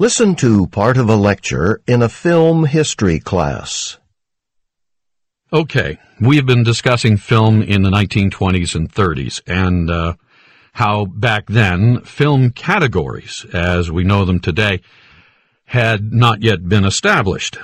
Listen 0.00 0.34
to 0.36 0.66
part 0.66 0.96
of 0.96 1.10
a 1.10 1.14
lecture 1.14 1.82
in 1.86 2.00
a 2.00 2.08
film 2.08 2.64
history 2.64 3.20
class. 3.20 3.98
Okay, 5.52 5.98
we 6.18 6.36
have 6.36 6.46
been 6.46 6.62
discussing 6.62 7.18
film 7.18 7.60
in 7.60 7.82
the 7.82 7.90
1920s 7.90 8.74
and 8.74 8.90
30s 8.90 9.42
and 9.46 9.90
uh, 9.90 10.14
how 10.72 11.04
back 11.04 11.48
then 11.48 12.00
film 12.00 12.48
categories, 12.48 13.44
as 13.52 13.92
we 13.92 14.02
know 14.02 14.24
them 14.24 14.40
today, 14.40 14.80
had 15.66 16.14
not 16.14 16.40
yet 16.40 16.66
been 16.66 16.86
established. 16.86 17.58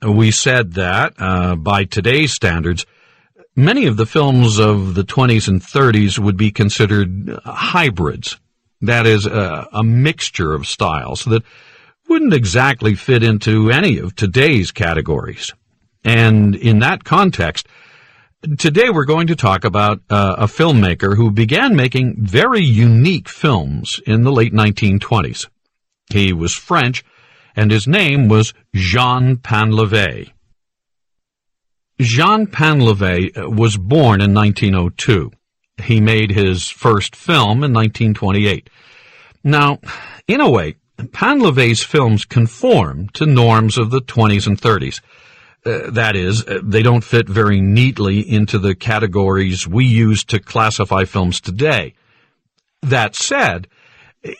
We 0.00 0.30
said 0.30 0.72
that, 0.76 1.12
uh, 1.18 1.54
by 1.54 1.84
today's 1.84 2.32
standards, 2.32 2.86
many 3.54 3.84
of 3.84 3.98
the 3.98 4.06
films 4.06 4.58
of 4.58 4.94
the 4.94 5.04
20s 5.04 5.48
and 5.48 5.60
30s 5.60 6.18
would 6.18 6.38
be 6.38 6.50
considered 6.50 7.38
hybrids. 7.44 8.40
That 8.80 9.06
is, 9.06 9.26
uh, 9.26 9.66
a 9.70 9.84
mixture 9.84 10.54
of 10.54 10.66
styles 10.66 11.26
that 11.26 11.42
wouldn't 12.14 12.32
exactly 12.32 12.94
fit 12.94 13.24
into 13.24 13.72
any 13.72 13.98
of 13.98 14.14
today's 14.14 14.70
categories. 14.70 15.52
And 16.04 16.54
in 16.54 16.78
that 16.78 17.02
context, 17.02 17.66
today 18.56 18.88
we're 18.88 19.04
going 19.04 19.26
to 19.26 19.34
talk 19.34 19.64
about 19.64 20.00
uh, 20.08 20.36
a 20.38 20.46
filmmaker 20.46 21.16
who 21.16 21.32
began 21.32 21.74
making 21.74 22.24
very 22.24 22.62
unique 22.62 23.28
films 23.28 24.00
in 24.06 24.22
the 24.22 24.30
late 24.30 24.52
1920s. 24.52 25.48
He 26.08 26.32
was 26.32 26.54
French, 26.54 27.04
and 27.56 27.72
his 27.72 27.88
name 27.88 28.28
was 28.28 28.54
Jean 28.72 29.38
Painlevé. 29.38 30.30
Jean 31.98 32.46
Painlevé 32.46 33.36
uh, 33.36 33.50
was 33.50 33.76
born 33.76 34.20
in 34.20 34.32
1902. 34.32 35.32
He 35.82 36.00
made 36.00 36.30
his 36.30 36.70
first 36.70 37.16
film 37.16 37.64
in 37.64 37.72
1928. 37.72 38.70
Now, 39.42 39.80
in 40.28 40.40
a 40.40 40.48
way, 40.48 40.76
Painlevé's 40.98 41.82
films 41.82 42.24
conform 42.24 43.08
to 43.10 43.26
norms 43.26 43.78
of 43.78 43.90
the 43.90 44.00
20s 44.00 44.46
and 44.46 44.60
30s. 44.60 45.00
Uh, 45.66 45.90
that 45.90 46.14
is, 46.14 46.44
uh, 46.46 46.60
they 46.62 46.82
don't 46.82 47.04
fit 47.04 47.28
very 47.28 47.60
neatly 47.60 48.20
into 48.20 48.58
the 48.58 48.74
categories 48.74 49.66
we 49.66 49.84
use 49.84 50.22
to 50.24 50.38
classify 50.38 51.04
films 51.04 51.40
today. 51.40 51.94
That 52.82 53.16
said, 53.16 53.66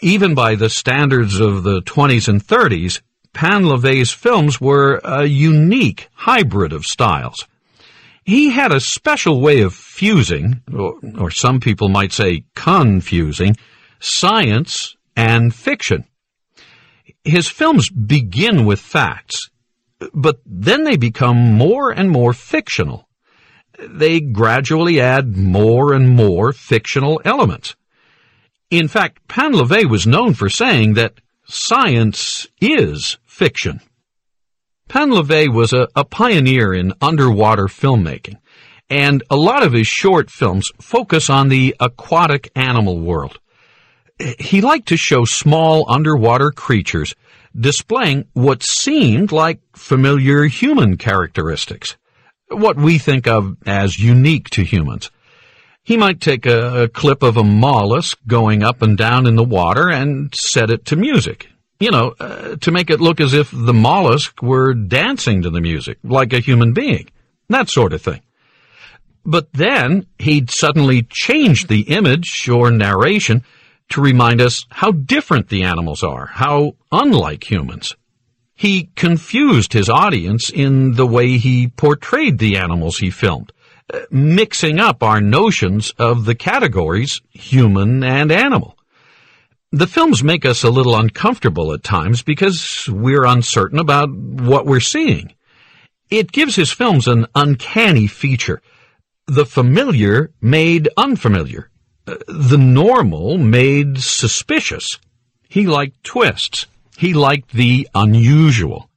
even 0.00 0.34
by 0.34 0.54
the 0.54 0.70
standards 0.70 1.40
of 1.40 1.62
the 1.62 1.80
20s 1.82 2.28
and 2.28 2.44
30s, 2.44 3.00
Painlevé's 3.34 4.12
films 4.12 4.60
were 4.60 5.00
a 5.02 5.24
unique 5.24 6.08
hybrid 6.14 6.72
of 6.72 6.84
styles. 6.84 7.46
He 8.24 8.50
had 8.50 8.72
a 8.72 8.80
special 8.80 9.40
way 9.40 9.60
of 9.60 9.74
fusing, 9.74 10.62
or, 10.72 10.94
or 11.18 11.30
some 11.30 11.60
people 11.60 11.88
might 11.88 12.12
say 12.12 12.44
confusing, 12.54 13.56
science 13.98 14.96
and 15.16 15.54
fiction. 15.54 16.04
His 17.24 17.48
films 17.48 17.88
begin 17.90 18.66
with 18.66 18.80
facts 18.80 19.50
but 20.12 20.40
then 20.44 20.84
they 20.84 20.96
become 20.96 21.52
more 21.52 21.90
and 21.90 22.10
more 22.10 22.32
fictional. 22.32 23.08
They 23.78 24.20
gradually 24.20 25.00
add 25.00 25.36
more 25.36 25.92
and 25.92 26.08
more 26.08 26.52
fictional 26.52 27.20
elements. 27.24 27.74
In 28.70 28.88
fact, 28.88 29.26
Painlevé 29.28 29.88
was 29.88 30.06
known 30.06 30.34
for 30.34 30.48
saying 30.48 30.94
that 30.94 31.20
science 31.46 32.46
is 32.60 33.18
fiction. 33.24 33.80
Painlevé 34.88 35.52
was 35.52 35.72
a, 35.72 35.88
a 35.96 36.04
pioneer 36.04 36.72
in 36.72 36.92
underwater 37.00 37.66
filmmaking, 37.66 38.36
and 38.88 39.22
a 39.30 39.36
lot 39.36 39.62
of 39.62 39.72
his 39.72 39.86
short 39.86 40.30
films 40.30 40.70
focus 40.80 41.30
on 41.30 41.48
the 41.48 41.74
aquatic 41.80 42.50
animal 42.54 43.00
world. 43.00 43.38
He 44.38 44.60
liked 44.60 44.88
to 44.88 44.96
show 44.96 45.24
small 45.24 45.84
underwater 45.88 46.50
creatures 46.50 47.14
displaying 47.58 48.26
what 48.32 48.62
seemed 48.62 49.32
like 49.32 49.60
familiar 49.74 50.44
human 50.44 50.96
characteristics, 50.96 51.96
what 52.48 52.76
we 52.76 52.98
think 52.98 53.26
of 53.26 53.56
as 53.66 53.98
unique 53.98 54.50
to 54.50 54.64
humans. 54.64 55.10
He 55.82 55.96
might 55.96 56.20
take 56.20 56.46
a, 56.46 56.84
a, 56.84 56.88
clip 56.88 57.22
of 57.22 57.36
a 57.36 57.44
mollusk 57.44 58.18
going 58.26 58.62
up 58.62 58.80
and 58.80 58.96
down 58.96 59.26
in 59.26 59.36
the 59.36 59.44
water 59.44 59.90
and 59.90 60.34
set 60.34 60.70
it 60.70 60.86
to 60.86 60.96
music. 60.96 61.48
You 61.78 61.90
know, 61.90 62.14
uh, 62.18 62.56
to 62.56 62.70
make 62.70 62.88
it 62.88 63.00
look 63.00 63.20
as 63.20 63.34
if 63.34 63.50
the 63.52 63.74
mollusk 63.74 64.40
were 64.40 64.72
dancing 64.72 65.42
to 65.42 65.50
the 65.50 65.60
music, 65.60 65.98
like 66.02 66.32
a 66.32 66.40
human 66.40 66.72
being. 66.72 67.10
That 67.50 67.68
sort 67.68 67.92
of 67.92 68.00
thing. 68.00 68.22
But 69.26 69.52
then 69.52 70.06
he'd 70.18 70.50
suddenly 70.50 71.02
change 71.02 71.66
the 71.66 71.82
image 71.82 72.48
or 72.48 72.70
narration 72.70 73.44
to 73.90 74.00
remind 74.00 74.40
us 74.40 74.66
how 74.70 74.92
different 74.92 75.48
the 75.48 75.62
animals 75.62 76.02
are, 76.02 76.26
how 76.26 76.76
unlike 76.90 77.50
humans. 77.50 77.94
He 78.54 78.90
confused 78.94 79.72
his 79.72 79.88
audience 79.88 80.50
in 80.50 80.92
the 80.92 81.06
way 81.06 81.38
he 81.38 81.68
portrayed 81.68 82.38
the 82.38 82.56
animals 82.56 82.98
he 82.98 83.10
filmed, 83.10 83.52
uh, 83.92 84.00
mixing 84.10 84.78
up 84.78 85.02
our 85.02 85.20
notions 85.20 85.92
of 85.98 86.24
the 86.24 86.34
categories 86.34 87.20
human 87.30 88.02
and 88.04 88.30
animal. 88.30 88.78
The 89.72 89.88
films 89.88 90.22
make 90.22 90.46
us 90.46 90.62
a 90.62 90.70
little 90.70 90.94
uncomfortable 90.94 91.72
at 91.72 91.82
times 91.82 92.22
because 92.22 92.88
we're 92.88 93.24
uncertain 93.24 93.80
about 93.80 94.08
what 94.08 94.66
we're 94.66 94.78
seeing. 94.78 95.34
It 96.10 96.30
gives 96.30 96.54
his 96.54 96.70
films 96.70 97.08
an 97.08 97.26
uncanny 97.34 98.06
feature. 98.06 98.62
The 99.26 99.44
familiar 99.44 100.30
made 100.40 100.88
unfamiliar 100.96 101.70
the 102.04 102.58
normal 102.58 103.38
made 103.38 104.00
suspicious. 104.00 104.98
He 105.48 105.66
liked 105.66 106.02
twists. 106.04 106.66
He 106.96 107.14
liked 107.14 107.52
the 107.52 107.88
unusual. 107.94 108.90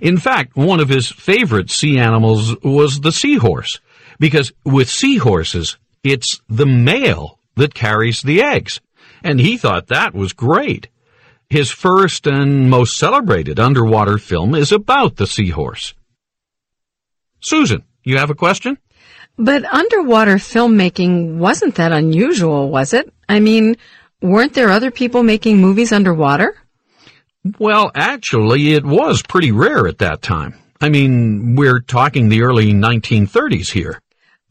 In 0.00 0.16
fact, 0.16 0.56
one 0.56 0.80
of 0.80 0.88
his 0.88 1.10
favorite 1.10 1.70
sea 1.70 1.98
animals 1.98 2.56
was 2.62 3.00
the 3.00 3.12
seahorse, 3.12 3.80
because 4.18 4.52
with 4.64 4.88
seahorses, 4.88 5.76
it's 6.02 6.40
the 6.48 6.66
male 6.66 7.38
that 7.56 7.74
carries 7.74 8.22
the 8.22 8.42
eggs, 8.42 8.80
and 9.22 9.38
he 9.40 9.56
thought 9.56 9.88
that 9.88 10.14
was 10.14 10.32
great. 10.32 10.88
His 11.50 11.70
first 11.70 12.26
and 12.26 12.70
most 12.70 12.96
celebrated 12.96 13.58
underwater 13.60 14.18
film 14.18 14.54
is 14.54 14.72
about 14.72 15.16
the 15.16 15.26
seahorse. 15.26 15.94
Susan, 17.40 17.82
you 18.04 18.16
have 18.18 18.30
a 18.30 18.34
question? 18.34 18.78
But 19.40 19.64
underwater 19.64 20.36
filmmaking 20.36 21.38
wasn't 21.38 21.76
that 21.76 21.92
unusual, 21.92 22.68
was 22.68 22.92
it? 22.92 23.10
I 23.26 23.40
mean, 23.40 23.76
weren't 24.20 24.52
there 24.52 24.70
other 24.70 24.90
people 24.90 25.22
making 25.22 25.56
movies 25.56 25.92
underwater? 25.92 26.54
Well, 27.58 27.90
actually, 27.94 28.74
it 28.74 28.84
was 28.84 29.22
pretty 29.22 29.50
rare 29.50 29.86
at 29.86 29.96
that 29.98 30.20
time. 30.20 30.58
I 30.78 30.90
mean, 30.90 31.56
we're 31.56 31.80
talking 31.80 32.28
the 32.28 32.42
early 32.42 32.74
1930s 32.74 33.70
here. 33.72 33.98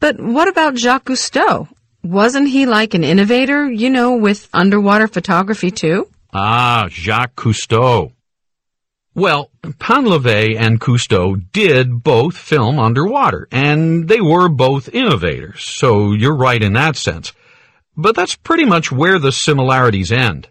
But 0.00 0.20
what 0.20 0.48
about 0.48 0.74
Jacques 0.74 1.04
Cousteau? 1.04 1.68
Wasn't 2.02 2.48
he 2.48 2.66
like 2.66 2.94
an 2.94 3.04
innovator, 3.04 3.70
you 3.70 3.90
know, 3.90 4.16
with 4.16 4.48
underwater 4.52 5.06
photography 5.06 5.70
too? 5.70 6.08
Ah, 6.32 6.88
Jacques 6.90 7.36
Cousteau. 7.36 8.10
Well, 9.14 9.50
Painlevé 9.62 10.56
and 10.56 10.80
Cousteau 10.80 11.34
did 11.52 12.04
both 12.04 12.36
film 12.36 12.78
underwater, 12.78 13.48
and 13.50 14.08
they 14.08 14.20
were 14.20 14.48
both 14.48 14.88
innovators, 14.94 15.62
so 15.64 16.12
you're 16.12 16.36
right 16.36 16.62
in 16.62 16.74
that 16.74 16.96
sense. 16.96 17.32
But 17.96 18.14
that's 18.14 18.36
pretty 18.36 18.64
much 18.64 18.92
where 18.92 19.18
the 19.18 19.32
similarities 19.32 20.12
end. 20.12 20.48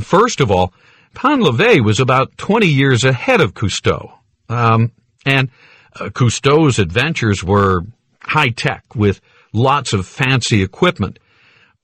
First 0.00 0.40
of 0.40 0.50
all, 0.50 0.72
Painlevé 1.14 1.82
was 1.84 2.00
about 2.00 2.36
20 2.36 2.66
years 2.66 3.04
ahead 3.04 3.40
of 3.40 3.54
Cousteau. 3.54 4.12
Um, 4.48 4.90
and 5.24 5.50
uh, 5.98 6.06
Cousteau's 6.06 6.80
adventures 6.80 7.44
were 7.44 7.82
high 8.20 8.48
tech 8.48 8.96
with 8.96 9.20
lots 9.52 9.92
of 9.92 10.06
fancy 10.06 10.62
equipment, 10.62 11.20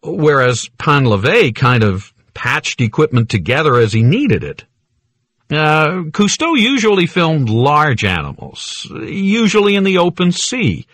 whereas 0.03 0.69
Painlevé 0.78 1.54
kind 1.54 1.84
of 1.84 2.12
patched 2.34 2.81
equipment 2.81 3.28
together 3.28 3.77
as 3.77 3.92
he 3.92 4.03
needed 4.03 4.42
it. 4.42 4.65
Uh, 5.51 6.05
Cousteau 6.13 6.57
usually 6.57 7.07
filmed 7.07 7.49
large 7.49 8.05
animals, 8.05 8.87
usually 9.03 9.75
in 9.75 9.83
the 9.83 9.99
open 9.99 10.31
sea, 10.31 10.87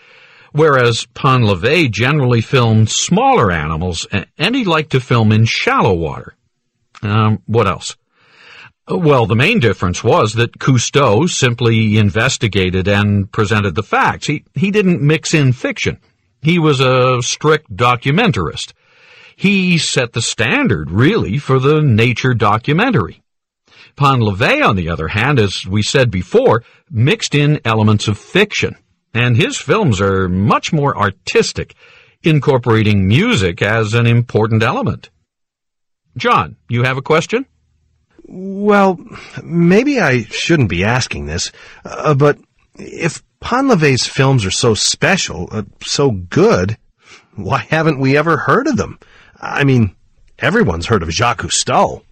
whereas 0.53 1.07
Painlevé 1.15 1.91
generally 1.91 2.41
filmed 2.41 2.89
smaller 2.89 3.53
animals, 3.53 4.07
and 4.39 4.57
he 4.57 4.65
liked 4.65 4.93
to 4.93 5.01
film 5.01 5.31
in 5.31 5.45
shallow 5.45 5.93
water. 5.93 6.35
Um, 7.03 7.43
what 7.45 7.67
else? 7.67 7.97
Well, 8.89 9.27
the 9.27 9.37
main 9.37 9.59
difference 9.59 10.03
was 10.03 10.35
that 10.35 10.59
Cousteau 10.59 11.29
simply 11.29 11.99
investigated 11.99 12.89
and 12.89 13.31
presented 13.31 13.75
the 13.75 13.83
facts. 13.83 14.27
He, 14.29 14.45
he 14.55 14.71
didn't 14.71 15.03
mix 15.03 15.35
in 15.35 15.53
fiction. 15.53 15.99
He 16.41 16.59
was 16.59 16.81
a 16.81 17.21
strict 17.21 17.75
documentarist. 17.75 18.73
He 19.35 19.77
set 19.77 20.13
the 20.13 20.23
standard, 20.23 20.91
really, 20.91 21.37
for 21.39 21.59
the 21.59 21.83
nature 21.83 22.33
documentary. 22.33 23.23
Painlevé, 23.97 24.65
on 24.65 24.77
the 24.77 24.91
other 24.91 25.09
hand, 25.09 25.39
as 25.39 25.67
we 25.67 25.83
said 25.83 26.11
before, 26.11 26.63
mixed 26.91 27.35
in 27.35 27.61
elements 27.65 28.09
of 28.09 28.19
fiction, 28.19 28.77
and 29.15 29.37
his 29.37 29.59
films 29.59 30.01
are 30.01 30.29
much 30.29 30.73
more 30.73 30.97
artistic, 30.97 31.75
incorporating 32.23 33.09
music 33.09 33.63
as 33.63 33.95
an 33.95 34.07
important 34.07 34.63
element. 34.63 35.11
John, 36.17 36.57
you 36.69 36.83
have 36.83 36.99
a 36.99 37.03
question? 37.03 37.47
Well, 38.25 38.99
maybe 39.43 40.01
I 40.01 40.25
shouldn't 40.25 40.69
be 40.69 40.85
asking 40.85 41.27
this, 41.27 41.53
uh, 41.85 42.15
but 42.15 42.39
if 42.75 43.23
Painlevé's 43.41 44.07
films 44.07 44.45
are 44.45 44.51
so 44.51 44.75
special, 44.75 45.49
uh, 45.53 45.63
so 45.83 46.11
good, 46.11 46.77
why 47.35 47.59
haven't 47.59 48.01
we 48.01 48.17
ever 48.17 48.37
heard 48.37 48.67
of 48.67 48.77
them? 48.77 48.99
I 49.41 49.65
mean, 49.65 49.95
everyone's 50.39 50.87
heard 50.87 51.03
of 51.03 51.11
Jacques 51.11 51.43
Cousteau. 51.43 52.03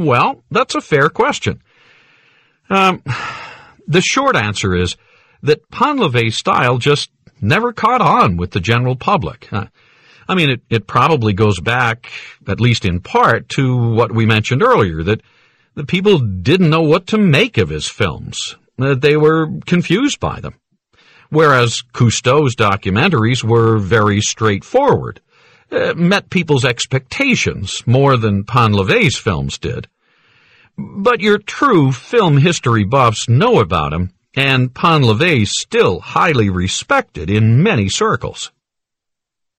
Well, 0.00 0.42
that's 0.50 0.74
a 0.74 0.80
fair 0.80 1.10
question. 1.10 1.60
Um, 2.70 3.02
the 3.86 4.00
short 4.00 4.34
answer 4.34 4.74
is 4.74 4.96
that 5.42 5.70
Painlevé's 5.70 6.36
style 6.36 6.78
just 6.78 7.10
never 7.42 7.74
caught 7.74 8.00
on 8.00 8.38
with 8.38 8.52
the 8.52 8.60
general 8.60 8.96
public. 8.96 9.52
Uh, 9.52 9.66
I 10.26 10.34
mean, 10.34 10.48
it, 10.48 10.62
it 10.70 10.86
probably 10.86 11.34
goes 11.34 11.60
back, 11.60 12.10
at 12.48 12.60
least 12.60 12.86
in 12.86 13.00
part, 13.00 13.50
to 13.50 13.76
what 13.76 14.10
we 14.10 14.24
mentioned 14.24 14.62
earlier, 14.62 15.02
that 15.02 15.20
the 15.74 15.84
people 15.84 16.18
didn't 16.18 16.70
know 16.70 16.80
what 16.80 17.08
to 17.08 17.18
make 17.18 17.58
of 17.58 17.68
his 17.68 17.86
films. 17.86 18.56
That 18.78 19.02
they 19.02 19.18
were 19.18 19.50
confused 19.66 20.18
by 20.18 20.40
them. 20.40 20.54
Whereas 21.28 21.82
Cousteau's 21.92 22.56
documentaries 22.56 23.44
were 23.44 23.76
very 23.76 24.22
straightforward, 24.22 25.20
uh, 25.70 25.94
met 25.94 26.30
people's 26.30 26.64
expectations 26.64 27.86
more 27.86 28.16
than 28.16 28.44
Painlevé's 28.44 29.16
films 29.16 29.58
did. 29.58 29.88
But 30.76 31.20
your 31.20 31.38
true 31.38 31.92
film 31.92 32.38
history 32.38 32.84
buffs 32.84 33.28
know 33.28 33.60
about 33.60 33.92
him, 33.92 34.12
and 34.34 34.72
Painlevé 34.72 35.42
is 35.42 35.52
still 35.58 36.00
highly 36.00 36.48
respected 36.48 37.28
in 37.28 37.62
many 37.62 37.88
circles. 37.88 38.50